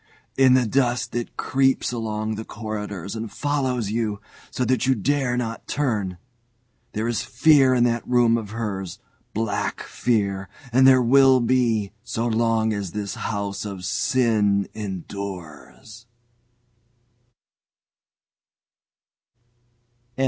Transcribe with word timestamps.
In 0.35 0.55
the 0.55 0.65
dusk 0.65 1.13
it 1.13 1.37
creeps 1.37 1.91
along 1.91 2.33
the 2.33 2.43
corridor 2.43 3.07
and 3.13 3.31
follows 3.31 3.91
you, 3.91 4.19
so 4.49 4.65
that 4.65 4.87
you 4.87 4.95
dare 4.95 5.37
not 5.37 5.67
turn. 5.67 6.17
There 6.93 7.07
is 7.07 7.21
Fear 7.21 7.75
in 7.75 7.83
that 7.83 8.07
room 8.07 8.35
of 8.35 8.49
hers 8.49 8.97
black 9.35 9.81
Fear, 9.83 10.49
and 10.73 10.87
there 10.87 11.03
will 11.03 11.39
be 11.39 11.91
so 12.03 12.25
long 12.25 12.73
as 12.73 12.93
this 12.93 13.13
house 13.13 13.63
of 13.63 13.85
sin 13.85 14.67
endures." 14.73 16.07